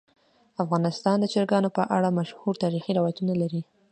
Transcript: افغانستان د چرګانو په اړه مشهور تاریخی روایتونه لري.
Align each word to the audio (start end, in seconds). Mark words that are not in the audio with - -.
افغانستان 0.63 1.17
د 1.19 1.25
چرګانو 1.33 1.69
په 1.77 1.83
اړه 1.95 2.09
مشهور 2.19 2.53
تاریخی 2.63 2.91
روایتونه 2.99 3.33
لري. 3.41 3.61